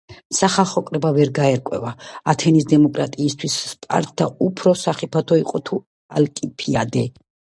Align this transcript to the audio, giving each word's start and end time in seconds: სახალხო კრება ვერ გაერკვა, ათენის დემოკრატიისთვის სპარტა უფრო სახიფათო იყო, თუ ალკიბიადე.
სახალხო 0.35 0.81
კრება 0.85 1.09
ვერ 1.17 1.31
გაერკვა, 1.39 1.91
ათენის 2.33 2.65
დემოკრატიისთვის 2.71 3.59
სპარტა 3.73 4.29
უფრო 4.47 4.75
სახიფათო 4.85 5.39
იყო, 5.43 5.61
თუ 5.71 5.81
ალკიბიადე. 6.23 7.05